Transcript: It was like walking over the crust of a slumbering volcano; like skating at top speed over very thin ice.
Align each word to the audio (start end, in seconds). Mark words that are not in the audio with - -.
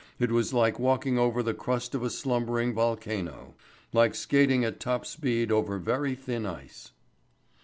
It 0.17 0.31
was 0.31 0.51
like 0.51 0.79
walking 0.79 1.19
over 1.19 1.43
the 1.43 1.53
crust 1.53 1.93
of 1.93 2.01
a 2.01 2.09
slumbering 2.09 2.73
volcano; 2.73 3.53
like 3.93 4.15
skating 4.15 4.65
at 4.65 4.79
top 4.79 5.05
speed 5.05 5.51
over 5.51 5.77
very 5.77 6.15
thin 6.15 6.43
ice. 6.47 6.93